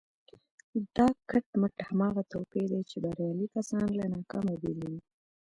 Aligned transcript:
دا 0.95 1.07
کټ 1.29 1.45
مټ 1.61 1.75
هماغه 1.89 2.21
توپير 2.31 2.67
دی 2.73 2.81
چې 2.89 2.97
بريالي 3.03 3.45
کسان 3.55 3.87
له 3.99 4.05
ناکامو 4.13 4.53
بېلوي. 4.61 4.99